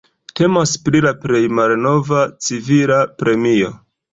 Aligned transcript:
Temas 0.37 0.71
pri 0.87 1.01
la 1.07 1.11
plej 1.25 1.41
malnova 1.59 2.25
civila 2.47 2.99
premio. 3.21 3.71